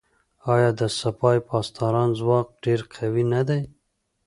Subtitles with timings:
[0.53, 3.61] آیا د سپاه پاسداران ځواک ډیر قوي نه دی؟